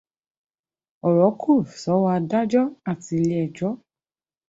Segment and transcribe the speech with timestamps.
[1.07, 3.71] Ọ̀rọ̀ kù sọ́wọ́ àdájọ́ àti ilé ẹjọ́.